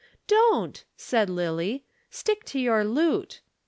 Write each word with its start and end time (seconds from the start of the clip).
"Don't!" 0.25 0.83
said 0.97 1.29
Lillie. 1.29 1.85
"Stick 2.09 2.43
to 2.45 2.59
your 2.59 2.83
lute." 2.83 3.41